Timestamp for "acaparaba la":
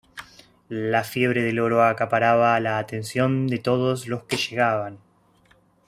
1.83-2.79